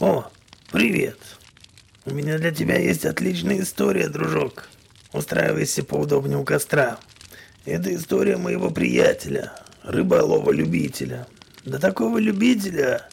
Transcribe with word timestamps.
О, 0.00 0.30
привет. 0.70 1.18
У 2.04 2.10
меня 2.12 2.38
для 2.38 2.50
тебя 2.50 2.78
есть 2.78 3.06
отличная 3.06 3.60
история, 3.60 4.08
дружок. 4.08 4.68
Устраивайся 5.12 5.84
поудобнее 5.84 6.38
у 6.38 6.44
костра. 6.44 6.98
Это 7.64 7.94
история 7.94 8.36
моего 8.36 8.70
приятеля, 8.70 9.52
рыболова-любителя. 9.82 11.26
Да 11.64 11.78
такого 11.78 12.18
любителя, 12.18 13.08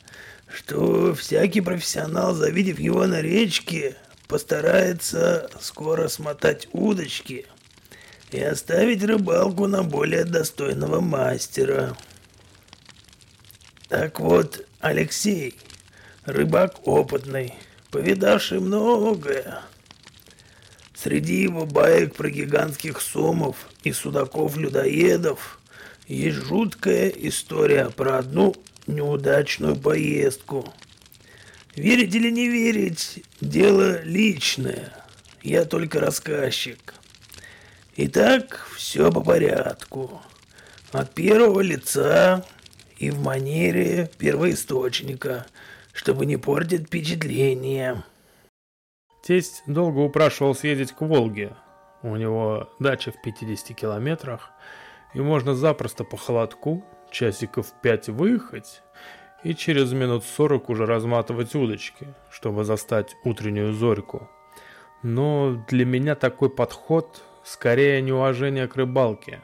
что 0.54 1.14
всякий 1.14 1.61
профессионал, 1.61 2.33
завидев 2.33 2.79
его 2.79 3.05
на 3.07 3.21
речке, 3.21 3.96
постарается 4.28 5.50
скоро 5.59 6.07
смотать 6.07 6.68
удочки 6.71 7.46
и 8.32 8.39
оставить 8.39 9.04
рыбалку 9.04 9.68
на 9.68 9.83
более 9.83 10.23
достойного 10.23 11.01
мастера. 11.01 11.97
Так 13.89 14.19
вот, 14.19 14.65
Алексей, 14.79 15.57
рыбак 16.25 16.87
опытный, 16.87 17.56
повидавший 17.92 18.59
многое. 18.59 19.61
Среди 20.95 21.42
его 21.42 21.65
баек 21.65 22.15
про 22.15 22.29
гигантских 22.29 23.01
сомов 23.01 23.57
и 23.83 23.92
судаков-людоедов 23.92 25.59
есть 26.07 26.37
жуткая 26.37 27.09
история 27.09 27.89
про 27.89 28.20
одну 28.20 28.54
неудачную 28.91 29.75
поездку. 29.75 30.71
Верить 31.75 32.13
или 32.13 32.30
не 32.30 32.47
верить, 32.50 33.23
дело 33.39 34.03
личное. 34.03 34.94
Я 35.42 35.66
только 35.66 36.00
рассказчик. 36.00 36.94
Итак, 37.95 38.67
все 38.75 39.11
по 39.11 39.22
порядку. 39.22 40.22
От 40.92 41.14
первого 41.14 41.61
лица 41.61 42.45
и 42.98 43.09
в 43.09 43.22
манере 43.22 44.11
первоисточника, 44.17 45.45
чтобы 45.94 46.26
не 46.26 46.38
портить 46.38 46.88
впечатление. 46.88 48.03
Тесть 49.23 49.64
долго 49.66 50.00
упрашивал 50.00 50.53
съездить 50.53 50.92
к 50.92 51.02
Волге. 51.02 51.55
У 52.03 52.16
него 52.16 52.70
дача 52.80 53.11
в 53.11 53.22
50 53.22 53.76
километрах, 53.76 54.52
и 55.14 55.22
можно 55.22 55.55
запросто 55.55 56.03
по 56.03 56.17
холодку 56.17 56.83
часиков 57.12 57.67
пять 57.81 58.09
выехать 58.09 58.81
и 59.44 59.54
через 59.54 59.92
минут 59.94 60.23
сорок 60.23 60.70
уже 60.70 60.86
разматывать 60.86 61.56
удочки, 61.56 62.14
чтобы 62.30 62.64
застать 62.64 63.16
утреннюю 63.23 63.73
зорьку. 63.73 64.30
Но 65.04 65.64
для 65.67 65.86
меня 65.86 66.16
такой 66.16 66.50
подход 66.50 67.23
скорее 67.44 68.02
неуважение 68.02 68.67
к 68.67 68.76
рыбалке. 68.76 69.42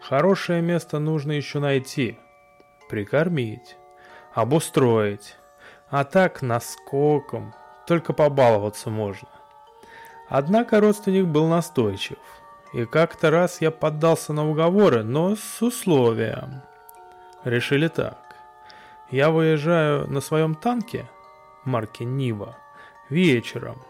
Хорошее 0.00 0.62
место 0.62 0.98
нужно 0.98 1.32
еще 1.32 1.58
найти, 1.60 2.18
прикормить, 2.88 3.76
обустроить, 4.34 5.36
а 5.90 6.04
так 6.04 6.42
наскоком 6.42 7.54
только 7.86 8.12
побаловаться 8.12 8.90
можно. 8.90 9.28
Однако 10.28 10.80
родственник 10.80 11.26
был 11.26 11.46
настойчив, 11.46 12.18
и 12.72 12.86
как-то 12.86 13.30
раз 13.30 13.60
я 13.60 13.70
поддался 13.70 14.32
на 14.32 14.48
уговоры, 14.48 15.02
но 15.02 15.36
с 15.36 15.60
условием. 15.60 16.62
Решили 17.44 17.88
так. 17.88 18.18
Я 19.10 19.30
выезжаю 19.30 20.08
на 20.08 20.20
своем 20.20 20.54
танке 20.54 21.06
марки 21.64 22.02
Нива 22.02 22.56
вечером, 23.10 23.82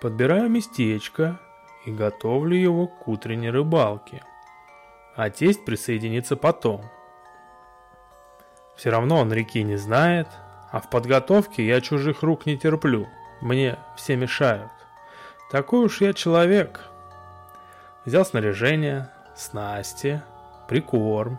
подбираю 0.00 0.48
местечко 0.48 1.38
и 1.84 1.92
готовлю 1.92 2.56
его 2.56 2.86
к 2.86 3.08
утренней 3.08 3.50
рыбалке. 3.50 4.22
А 5.14 5.30
тесть 5.30 5.64
присоединится 5.64 6.36
потом. 6.36 6.82
Все 8.74 8.90
равно 8.90 9.18
он 9.18 9.32
реки 9.32 9.62
не 9.62 9.76
знает, 9.76 10.28
а 10.70 10.80
в 10.80 10.88
подготовке 10.88 11.66
я 11.66 11.80
чужих 11.82 12.22
рук 12.22 12.46
не 12.46 12.56
терплю. 12.56 13.06
Мне 13.42 13.78
все 13.96 14.16
мешают. 14.16 14.72
Такой 15.50 15.84
уж 15.84 16.00
я 16.00 16.14
человек. 16.14 16.80
Взял 18.06 18.24
снаряжение, 18.24 19.10
снасти, 19.36 20.22
прикорм, 20.68 21.38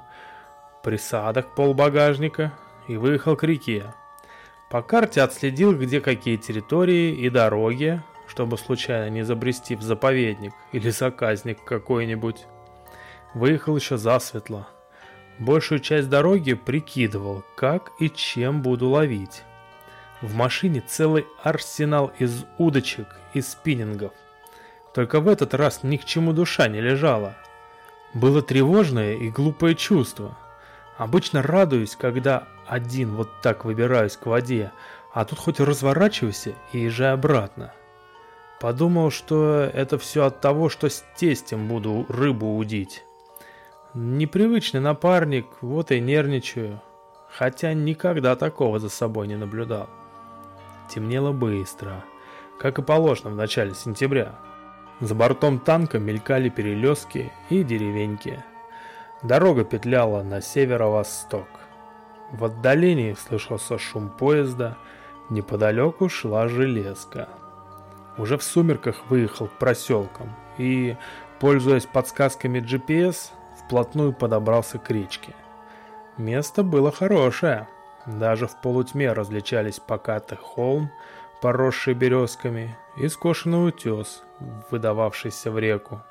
присадок 0.83 1.55
полбагажника 1.55 2.53
и 2.88 2.97
выехал 2.97 3.35
к 3.35 3.44
реке. 3.44 3.94
По 4.69 4.81
карте 4.81 5.21
отследил, 5.21 5.75
где 5.77 6.01
какие 6.01 6.35
территории 6.35 7.16
и 7.16 7.29
дороги, 7.29 8.01
чтобы 8.27 8.57
случайно 8.57 9.09
не 9.09 9.23
забрести 9.23 9.75
в 9.75 9.81
заповедник 9.81 10.53
или 10.72 10.89
заказник 10.89 11.63
какой-нибудь. 11.63 12.45
Выехал 13.33 13.75
еще 13.75 13.97
засветло. 13.97 14.67
Большую 15.39 15.79
часть 15.79 16.09
дороги 16.09 16.53
прикидывал, 16.53 17.43
как 17.55 17.91
и 17.99 18.09
чем 18.09 18.61
буду 18.61 18.89
ловить. 18.89 19.43
В 20.22 20.35
машине 20.35 20.81
целый 20.85 21.25
арсенал 21.41 22.11
из 22.19 22.45
удочек 22.57 23.07
и 23.33 23.41
спиннингов. 23.41 24.13
Только 24.93 25.19
в 25.19 25.27
этот 25.27 25.53
раз 25.53 25.81
ни 25.83 25.97
к 25.97 26.05
чему 26.05 26.33
душа 26.33 26.67
не 26.67 26.81
лежала. 26.81 27.35
Было 28.13 28.41
тревожное 28.41 29.16
и 29.16 29.29
глупое 29.29 29.75
чувство. 29.75 30.38
Обычно 30.97 31.41
радуюсь, 31.41 31.95
когда 31.95 32.47
один 32.67 33.15
вот 33.15 33.29
так 33.41 33.65
выбираюсь 33.65 34.17
к 34.17 34.25
воде, 34.25 34.71
а 35.13 35.25
тут 35.25 35.39
хоть 35.39 35.59
разворачивайся 35.59 36.53
и 36.71 36.79
езжай 36.79 37.13
обратно. 37.13 37.73
Подумал, 38.59 39.11
что 39.11 39.69
это 39.73 39.97
все 39.97 40.25
от 40.25 40.39
того, 40.39 40.69
что 40.69 40.89
с 40.89 41.03
тестем 41.17 41.67
буду 41.67 42.05
рыбу 42.07 42.55
удить. 42.55 43.03
Непривычный 43.93 44.79
напарник, 44.79 45.47
вот 45.61 45.91
и 45.91 45.99
нервничаю. 45.99 46.81
Хотя 47.29 47.73
никогда 47.73 48.35
такого 48.35 48.79
за 48.79 48.89
собой 48.89 49.27
не 49.27 49.35
наблюдал. 49.35 49.89
Темнело 50.89 51.31
быстро, 51.31 52.03
как 52.59 52.79
и 52.79 52.83
положено 52.83 53.31
в 53.31 53.35
начале 53.35 53.73
сентября. 53.73 54.35
За 54.99 55.15
бортом 55.15 55.59
танка 55.59 55.99
мелькали 55.99 56.49
перелески 56.49 57.31
и 57.49 57.63
деревеньки. 57.63 58.43
Дорога 59.23 59.63
петляла 59.63 60.22
на 60.22 60.41
северо-восток. 60.41 61.47
В 62.31 62.44
отдалении 62.44 63.13
слышался 63.13 63.78
шум 63.78 64.09
поезда, 64.09 64.78
неподалеку 65.29 66.09
шла 66.09 66.50
железка. 66.50 67.29
Уже 68.17 68.38
в 68.38 68.44
сумерках 68.44 69.06
выехал 69.07 69.47
к 69.47 69.53
проселкам 69.53 70.35
и, 70.57 70.97
пользуясь 71.39 71.85
подсказками 71.85 72.59
GPS, 72.59 73.31
вплотную 73.63 74.11
подобрался 74.11 74.78
к 74.78 74.91
речке. 74.91 75.34
Место 76.17 76.61
было 76.63 76.91
хорошее. 76.91 77.67
Даже 78.05 78.47
в 78.47 78.59
полутьме 78.61 79.13
различались 79.13 79.79
покатый 79.79 80.38
холм, 80.38 80.91
поросший 81.41 81.94
березками, 81.94 82.78
и 82.97 83.07
скошенный 83.07 83.69
утес, 83.69 84.23
выдававшийся 84.69 85.50
в 85.50 85.57
реку. 85.57 86.01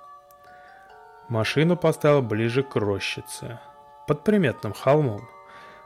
Машину 1.33 1.77
поставил 1.77 2.23
ближе 2.23 2.63
к 2.63 2.77
рощице, 2.77 3.59
под 4.07 4.23
приметным 4.23 4.73
холмом, 4.73 5.29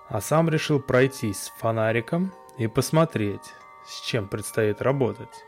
а 0.09 0.21
сам 0.21 0.49
решил 0.49 0.81
пройтись 0.81 1.45
с 1.45 1.49
фонариком 1.59 2.33
и 2.59 2.67
посмотреть, 2.67 3.55
с 3.87 4.01
чем 4.01 4.29
предстоит 4.29 4.83
работать. 4.83 5.45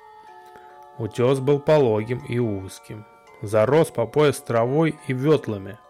Утес 0.99 1.41
был 1.41 1.59
пологим 1.59 2.19
и 2.29 2.39
узким, 2.39 3.05
зарос 3.43 3.91
по 3.91 4.07
пояс 4.07 4.41
травой 4.41 4.99
и 5.07 5.13
ветлами– 5.13 5.79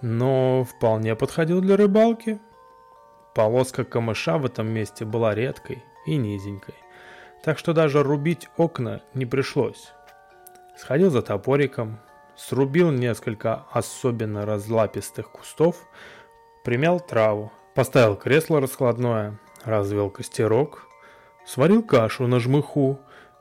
но 0.00 0.64
вполне 0.64 1.16
подходил 1.16 1.62
для 1.62 1.78
рыбалки. 1.78 2.38
Полоска 3.34 3.84
камыша 3.84 4.36
в 4.36 4.44
этом 4.44 4.68
месте 4.68 5.06
была 5.06 5.34
редкой 5.34 5.82
и 6.04 6.16
низенькой, 6.16 6.74
так 7.42 7.58
что 7.58 7.72
даже 7.72 8.02
рубить 8.02 8.48
окна 8.58 9.00
не 9.14 9.24
пришлось. 9.24 9.92
Сходил 10.76 11.10
за 11.10 11.22
топориком, 11.22 12.00
срубил 12.36 12.90
несколько 12.90 13.64
особенно 13.70 14.46
разлапистых 14.46 15.30
кустов, 15.30 15.76
примял 16.64 17.00
траву, 17.00 17.52
поставил 17.74 18.16
кресло 18.16 18.60
раскладное, 18.60 19.38
развел 19.64 20.10
костерок, 20.10 20.86
сварил 21.46 21.82
кашу 21.82 22.26
на 22.26 22.40
жмыху 22.40 22.98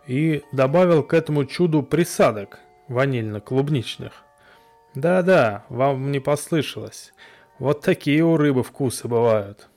и 0.07 0.44
добавил 0.51 1.04
к 1.04 1.13
этому 1.13 1.45
чуду 1.45 1.84
присадок 1.84 2.60
ванильно-клубничных. 2.88 4.24
Да-да, 4.96 5.66
вам 5.69 6.12
не 6.12 6.19
послышалось. 6.19 7.13
Вот 7.60 7.81
такие 7.81 8.24
у 8.24 8.38
рыбы 8.38 8.63
вкусы 8.63 9.07
бывают. 9.07 9.69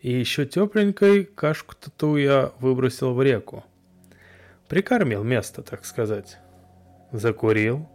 И 0.00 0.12
еще 0.12 0.46
тепленькой 0.46 1.24
кашку-то 1.24 2.16
я 2.18 2.52
выбросил 2.58 3.14
в 3.14 3.22
реку. 3.22 3.64
Прикормил 4.68 5.24
место, 5.24 5.62
так 5.62 5.84
сказать. 5.84 6.38
Закурил, 7.10 7.88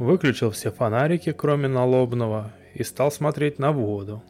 выключил 0.00 0.50
все 0.50 0.72
фонарики, 0.72 1.30
кроме 1.30 1.68
налобного, 1.68 2.52
и 2.74 2.82
стал 2.82 3.12
смотреть 3.12 3.58
на 3.58 3.70
воду. 3.70 4.24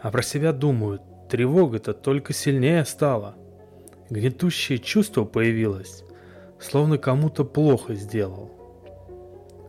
А 0.00 0.10
про 0.10 0.22
себя 0.22 0.52
думаю, 0.52 1.00
тревога-то 1.28 1.92
только 1.92 2.32
сильнее 2.32 2.84
стала. 2.84 3.34
Гнетущее 4.10 4.78
чувство 4.78 5.24
появилось, 5.24 6.04
словно 6.60 6.98
кому-то 6.98 7.44
плохо 7.44 7.94
сделал. 7.94 8.52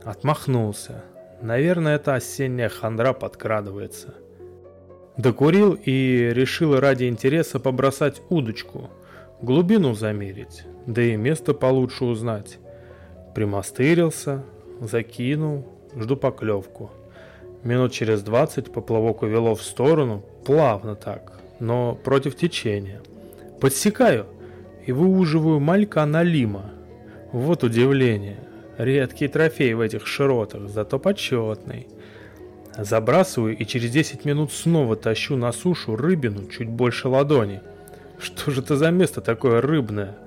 Отмахнулся. 0.04 1.04
Наверное, 1.42 1.96
эта 1.96 2.14
осенняя 2.16 2.70
хандра 2.70 3.14
подкрадывается. 3.14 4.14
Докурил 5.18 5.74
и 5.74 6.30
решил 6.34 6.80
ради 6.80 7.06
интереса 7.06 7.60
побросать 7.60 8.22
удочку, 8.30 8.90
глубину 9.42 9.94
замерить, 9.94 10.64
да 10.86 11.02
и 11.02 11.16
место 11.16 11.54
получше 11.54 12.06
узнать. 12.06 12.60
Примастырился, 13.36 14.44
закинул, 14.88 15.66
жду 15.96 16.16
поклевку. 16.18 16.92
Минут 17.64 17.92
через 17.92 18.22
двадцать 18.22 18.72
поплавок 18.72 19.22
увело 19.22 19.56
в 19.56 19.62
сторону, 19.62 20.24
плавно 20.46 20.96
так, 20.96 21.40
но 21.60 21.96
против 21.96 22.36
течения. 22.36 23.02
Подсекаю 23.62 24.26
и 24.86 24.92
выуживаю 24.92 25.60
малька 25.60 26.06
налима. 26.06 26.72
Вот 27.32 27.64
удивление. 27.64 28.38
Редкий 28.78 29.28
трофей 29.28 29.74
в 29.74 29.80
этих 29.80 30.08
широтах, 30.08 30.68
зато 30.68 31.00
почетный. 31.00 31.88
Забрасываю 32.78 33.56
и 33.56 33.66
через 33.66 33.92
10 33.92 34.26
минут 34.26 34.52
снова 34.52 34.96
тащу 34.96 35.36
на 35.36 35.52
сушу 35.52 35.96
рыбину 35.96 36.48
чуть 36.50 36.70
больше 36.70 37.08
ладони. 37.08 37.62
Что 38.20 38.52
же 38.52 38.62
это 38.62 38.76
за 38.78 38.90
место 38.90 39.22
такое 39.22 39.62
рыбное? 39.62 40.18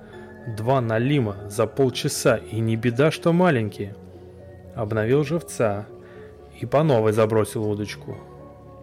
Два 0.57 0.79
налима 0.79 1.35
за 1.49 1.67
полчаса, 1.67 2.37
и 2.37 2.59
не 2.61 2.77
беда, 2.77 3.11
что 3.11 3.33
маленькие. 3.33 3.95
Обновил 4.77 5.23
живца 5.23 5.87
и 6.61 6.67
по 6.67 6.83
новой 6.83 7.11
забросил 7.11 7.67
удочку. 7.67 8.15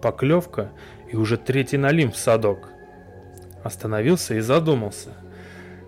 Поклевка 0.02 0.72
и 1.08 1.16
уже 1.16 1.36
третий 1.36 1.76
налим 1.76 2.10
в 2.10 2.16
садок. 2.16 2.68
Остановился 3.62 4.34
и 4.34 4.40
задумался. 4.40 5.10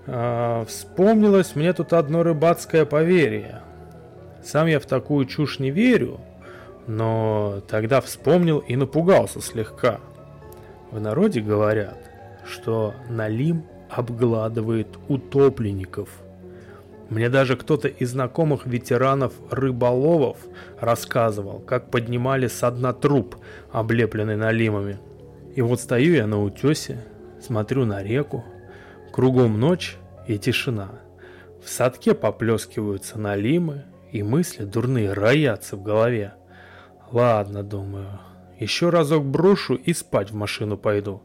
А, 0.07 0.65
вспомнилось 0.67 1.57
мне 1.57 1.73
тут 1.73 1.93
одно 1.93 2.23
рыбацкое 2.23 2.85
поверье. 2.85 3.63
Сам 4.45 4.69
я 4.69 4.79
в 4.79 4.87
такую 4.87 5.27
чушь 5.27 5.59
не 5.59 5.73
верю, 5.73 6.21
но 6.87 7.61
тогда 7.67 8.01
вспомнил 8.01 8.61
и 8.61 8.77
напугался 8.77 9.41
слегка. 9.41 9.99
В 10.93 11.01
народе 11.01 11.41
говорят, 11.41 11.99
что 12.47 12.95
налим 13.09 13.65
обгладывает 13.91 14.87
утопленников. 15.09 16.09
Мне 17.09 17.29
даже 17.29 17.57
кто-то 17.57 17.87
из 17.89 18.11
знакомых 18.11 18.67
ветеранов 18.67 19.33
рыболовов 19.51 20.39
рассказывал, 20.81 21.61
как 21.61 21.91
поднимали 21.91 22.49
со 22.49 22.71
дна 22.71 22.93
труп, 22.93 23.37
облепленный 23.71 24.37
налимами. 24.37 24.99
И 25.55 25.63
вот 25.63 25.81
стою 25.81 26.15
я 26.15 26.27
на 26.27 26.43
утесе, 26.43 27.05
смотрю 27.41 27.85
на 27.85 28.03
реку, 28.03 28.45
кругом 29.13 29.61
ночь 29.61 29.97
и 30.27 30.37
тишина. 30.37 30.91
В 31.65 31.69
садке 31.69 32.15
поплескиваются 32.15 33.19
налимы, 33.19 33.85
и 34.13 34.23
мысли 34.23 34.65
дурные 34.65 35.13
роятся 35.13 35.77
в 35.77 35.83
голове. 35.83 36.35
Ладно, 37.13 37.63
думаю, 37.63 38.21
еще 38.59 38.89
разок 38.89 39.25
брошу 39.25 39.75
и 39.75 39.93
спать 39.93 40.31
в 40.31 40.35
машину 40.35 40.77
пойду. 40.77 41.23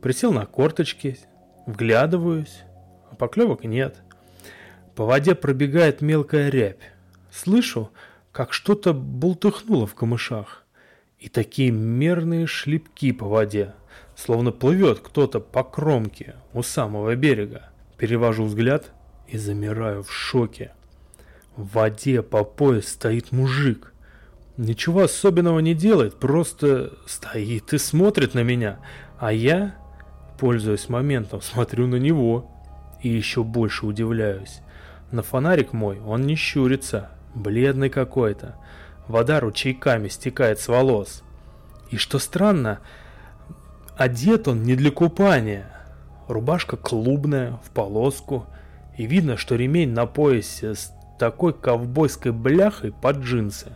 Присел 0.00 0.32
на 0.32 0.46
корточки, 0.46 1.18
вглядываюсь, 1.66 2.62
а 3.10 3.14
поклевок 3.14 3.64
нет. 3.64 4.02
По 4.94 5.04
воде 5.04 5.34
пробегает 5.34 6.02
мелкая 6.02 6.50
рябь. 6.50 6.92
Слышу, 7.32 7.90
как 8.30 8.52
что-то 8.52 8.92
бултыхнуло 8.92 9.86
в 9.86 9.94
камышах. 9.94 10.64
И 11.18 11.28
такие 11.28 11.70
мерные 11.70 12.46
шлепки 12.46 13.12
по 13.12 13.26
воде, 13.26 13.74
словно 14.14 14.52
плывет 14.52 15.00
кто-то 15.00 15.40
по 15.40 15.64
кромке 15.64 16.36
у 16.52 16.62
самого 16.62 17.16
берега. 17.16 17.70
Перевожу 17.96 18.44
взгляд 18.44 18.92
и 19.26 19.38
замираю 19.38 20.02
в 20.02 20.12
шоке. 20.12 20.72
В 21.56 21.74
воде 21.74 22.22
по 22.22 22.44
пояс 22.44 22.88
стоит 22.88 23.32
мужик. 23.32 23.92
Ничего 24.56 25.02
особенного 25.02 25.58
не 25.60 25.74
делает, 25.74 26.20
просто 26.20 26.92
стоит 27.06 27.72
и 27.72 27.78
смотрит 27.78 28.34
на 28.34 28.42
меня, 28.44 28.78
а 29.18 29.32
я, 29.32 29.76
пользуясь 30.38 30.88
моментом, 30.88 31.40
смотрю 31.40 31.88
на 31.88 31.96
него 31.96 32.53
и 33.04 33.08
еще 33.08 33.44
больше 33.44 33.86
удивляюсь. 33.86 34.60
На 35.12 35.22
фонарик 35.22 35.72
мой 35.72 36.00
он 36.00 36.22
не 36.22 36.34
щурится, 36.36 37.10
бледный 37.34 37.90
какой-то. 37.90 38.56
Вода 39.06 39.40
ручейками 39.40 40.08
стекает 40.08 40.58
с 40.58 40.68
волос. 40.68 41.22
И 41.90 41.98
что 41.98 42.18
странно, 42.18 42.80
одет 43.96 44.48
он 44.48 44.62
не 44.62 44.74
для 44.74 44.90
купания. 44.90 45.70
Рубашка 46.26 46.78
клубная, 46.78 47.60
в 47.62 47.70
полоску, 47.70 48.46
и 48.96 49.04
видно, 49.04 49.36
что 49.36 49.56
ремень 49.56 49.90
на 49.90 50.06
поясе 50.06 50.74
с 50.74 50.90
такой 51.18 51.52
ковбойской 51.52 52.32
бляхой 52.32 52.90
под 52.90 53.18
джинсы. 53.18 53.72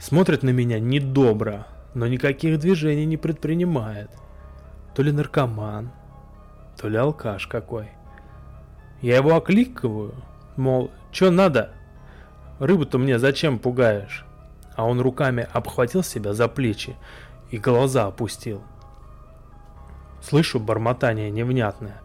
Смотрит 0.00 0.42
на 0.42 0.50
меня 0.50 0.80
недобро, 0.80 1.68
но 1.94 2.08
никаких 2.08 2.58
движений 2.58 3.06
не 3.06 3.16
предпринимает. 3.16 4.10
То 4.96 5.02
ли 5.02 5.12
наркоман, 5.12 5.92
то 6.76 6.88
ли 6.88 6.96
алкаш 6.96 7.46
какой. 7.46 7.90
Я 9.00 9.16
его 9.16 9.36
окликиваю, 9.36 10.14
мол, 10.56 10.90
чё 11.12 11.30
надо? 11.30 11.70
Рыбу-то 12.58 12.98
мне 12.98 13.18
зачем 13.18 13.58
пугаешь? 13.58 14.24
А 14.74 14.84
он 14.84 15.00
руками 15.00 15.46
обхватил 15.52 16.02
себя 16.02 16.34
за 16.34 16.48
плечи 16.48 16.96
и 17.50 17.58
глаза 17.58 18.06
опустил. 18.06 18.62
Слышу 20.20 20.58
бормотание 20.58 21.30
невнятное. 21.30 22.00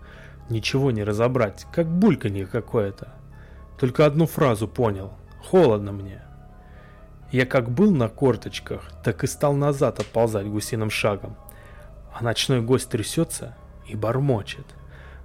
Ничего 0.49 0.91
не 0.91 1.03
разобрать, 1.03 1.65
как 1.73 1.87
бульканье 1.87 2.45
какое-то. 2.45 3.13
Только 3.79 4.05
одну 4.05 4.27
фразу 4.27 4.67
понял. 4.67 5.13
Холодно 5.49 5.91
мне. 5.91 6.21
Я 7.31 7.47
как 7.47 7.71
был 7.71 7.91
на 7.91 8.09
корточках, 8.09 8.91
так 9.03 9.23
и 9.23 9.27
стал 9.27 9.53
назад 9.53 9.99
отползать 9.99 10.47
гусиным 10.47 10.91
шагом. 10.91 11.35
А 12.13 12.23
ночной 12.23 12.61
гость 12.61 12.89
трясется 12.89 13.55
и 13.87 13.95
бормочет. 13.95 14.67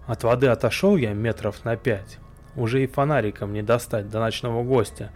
От 0.08 0.24
воды 0.24 0.46
отошел 0.46 0.96
я 0.96 1.12
метров 1.12 1.66
на 1.66 1.76
пять. 1.76 2.18
Уже 2.56 2.82
и 2.82 2.86
фонариком 2.86 3.52
не 3.52 3.62
достать 3.62 4.08
до 4.08 4.20
ночного 4.20 4.64
гостя. 4.64 5.12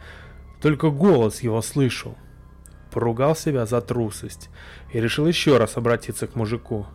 Только 0.60 0.90
голос 0.90 1.40
его 1.40 1.62
слышу. 1.62 2.14
Поругал 2.92 3.34
себя 3.34 3.64
за 3.64 3.80
трусость 3.80 4.50
и 4.92 5.00
решил 5.00 5.26
еще 5.26 5.56
раз 5.56 5.78
обратиться 5.78 6.26
к 6.26 6.36
мужику. 6.36 6.86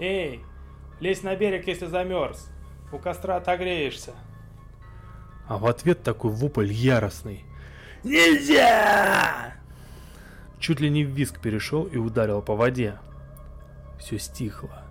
«Эй, 0.00 0.40
лезь 0.98 1.22
на 1.22 1.36
берег, 1.36 1.68
если 1.68 1.86
замерз. 1.86 2.50
У 2.90 2.98
костра 2.98 3.36
отогреешься». 3.36 4.12
А 5.46 5.56
в 5.56 5.66
ответ 5.66 6.02
такой 6.02 6.32
вопль 6.32 6.72
яростный. 6.72 7.44
Нельзя! 8.02 9.54
Чуть 10.58 10.80
ли 10.80 10.90
не 10.90 11.04
в 11.04 11.10
виск 11.10 11.40
перешел 11.40 11.84
и 11.84 11.96
ударил 11.96 12.42
по 12.42 12.56
воде. 12.56 12.98
Все 14.00 14.18
стихло. 14.18 14.83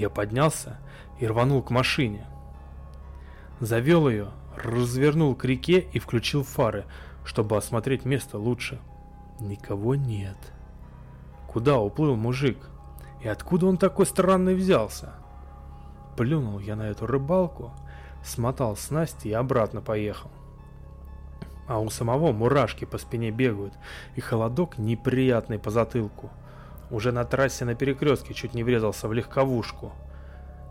Я 0.00 0.08
поднялся 0.08 0.78
и 1.18 1.26
рванул 1.26 1.62
к 1.62 1.68
машине. 1.68 2.26
Завел 3.60 4.08
ее, 4.08 4.28
развернул 4.56 5.34
к 5.34 5.44
реке 5.44 5.80
и 5.92 5.98
включил 5.98 6.42
фары, 6.42 6.86
чтобы 7.22 7.58
осмотреть 7.58 8.06
место 8.06 8.38
лучше. 8.38 8.80
Никого 9.40 9.96
нет. 9.96 10.38
Куда 11.52 11.78
уплыл 11.78 12.16
мужик? 12.16 12.56
И 13.20 13.28
откуда 13.28 13.66
он 13.66 13.76
такой 13.76 14.06
странный 14.06 14.54
взялся? 14.54 15.12
Плюнул 16.16 16.60
я 16.60 16.76
на 16.76 16.88
эту 16.88 17.06
рыбалку, 17.06 17.70
смотал 18.24 18.78
снасти 18.78 19.28
и 19.28 19.32
обратно 19.32 19.82
поехал 19.82 20.30
а 21.66 21.78
у 21.78 21.88
самого 21.88 22.32
мурашки 22.32 22.84
по 22.84 22.98
спине 22.98 23.30
бегают, 23.30 23.74
и 24.16 24.20
холодок 24.20 24.76
неприятный 24.76 25.60
по 25.60 25.70
затылку. 25.70 26.28
Уже 26.90 27.12
на 27.12 27.24
трассе 27.24 27.64
на 27.64 27.74
перекрестке 27.74 28.34
чуть 28.34 28.54
не 28.54 28.64
врезался 28.64 29.06
в 29.06 29.12
легковушку. 29.12 29.92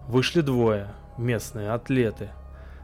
Вышли 0.07 0.41
двое, 0.41 0.87
местные 1.17 1.71
атлеты. 1.71 2.29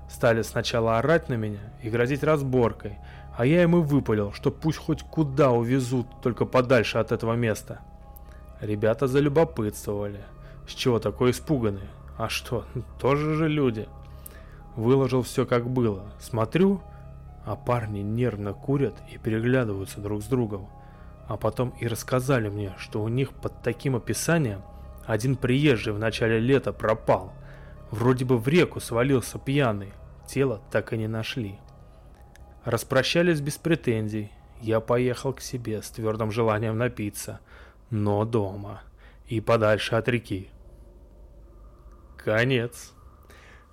Стали 0.10 0.42
сначала 0.42 1.00
орать 1.00 1.30
на 1.30 1.34
меня 1.34 1.60
и 1.82 1.90
грозить 1.90 2.24
разборкой, 2.24 2.98
а 3.38 3.46
я 3.46 3.64
им 3.64 3.76
и 3.76 3.82
выпалил, 3.82 4.32
что 4.32 4.52
пусть 4.52 4.78
хоть 4.78 5.02
куда 5.04 5.52
увезут, 5.52 6.08
только 6.22 6.46
подальше 6.46 7.00
от 7.00 7.12
этого 7.12 7.34
места. 7.34 7.80
Ребята 8.62 9.08
залюбопытствовали. 9.08 10.22
С 10.68 10.72
чего 10.72 11.00
такой 11.00 11.32
испуганные? 11.32 11.90
А 12.18 12.30
что, 12.30 12.66
тоже 13.00 13.36
же 13.36 13.50
люди. 13.50 13.88
Выложил 14.76 15.24
все 15.24 15.46
как 15.46 15.68
было. 15.70 16.04
Смотрю, 16.20 16.82
а 17.46 17.56
парни 17.56 18.00
нервно 18.00 18.54
курят 18.54 18.96
и 19.12 19.18
переглядываются 19.18 20.00
друг 20.00 20.22
с 20.22 20.26
другом. 20.26 20.70
А 21.28 21.38
потом 21.38 21.74
и 21.80 21.88
рассказали 21.88 22.50
мне, 22.50 22.74
что 22.78 23.02
у 23.02 23.08
них 23.08 23.34
под 23.34 23.62
таким 23.64 23.96
описанием 23.96 24.62
один 25.06 25.36
приезжий 25.36 25.94
в 25.94 26.00
начале 26.00 26.40
лета 26.40 26.74
пропал. 26.74 27.34
Вроде 27.92 28.26
бы 28.26 28.38
в 28.38 28.48
реку 28.48 28.80
свалился 28.80 29.40
пьяный, 29.40 29.94
тело 30.28 30.62
так 30.72 30.94
и 30.94 30.98
не 30.98 31.08
нашли. 31.08 31.60
Распрощались 32.64 33.42
без 33.42 33.58
претензий. 33.58 34.32
Я 34.62 34.80
поехал 34.80 35.34
к 35.34 35.42
себе 35.42 35.82
с 35.82 35.90
твердым 35.90 36.32
желанием 36.32 36.78
напиться, 36.78 37.40
но 37.90 38.26
дома 38.26 38.82
и 39.28 39.42
подальше 39.42 39.96
от 39.96 40.08
реки. 40.08 40.50
конец. 42.18 42.94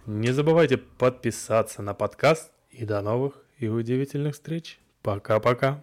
Не 0.05 0.33
забывайте 0.33 0.77
подписаться 0.77 1.81
на 1.81 1.95
подкаст 1.95 2.51
и 2.71 2.85
до 2.85 3.01
новых 3.01 3.35
и 3.59 3.69
удивительных 3.69 4.35
встреч. 4.35 4.79
Пока-пока. 5.03 5.83